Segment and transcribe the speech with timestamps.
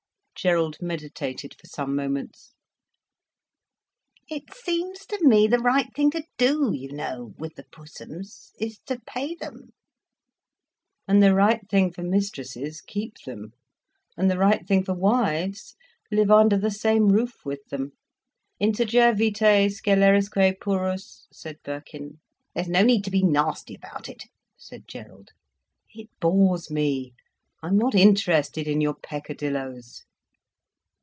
[0.33, 2.55] Gerald meditated for some moments.
[4.27, 8.79] "It seems to me the right thing to do, you know, with the Pussums, is
[8.87, 9.73] to pay them."
[11.07, 13.51] "And the right thing for mistresses: keep them.
[14.17, 15.75] And the right thing for wives:
[16.11, 17.91] live under the same roof with them.
[18.59, 22.19] Integer vitae scelerisque purus—" said Birkin.
[22.55, 24.23] "There's no need to be nasty about it,"
[24.57, 25.33] said Gerald.
[25.93, 27.13] "It bores me.
[27.61, 30.01] I'm not interested in your peccadilloes."